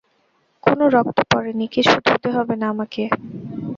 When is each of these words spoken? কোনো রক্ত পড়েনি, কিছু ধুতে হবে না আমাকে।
কোনো 0.63 0.83
রক্ত 0.95 1.17
পড়েনি, 1.31 1.65
কিছু 1.75 1.95
ধুতে 2.05 2.29
হবে 2.35 2.55
না 2.61 2.65
আমাকে। 2.73 3.03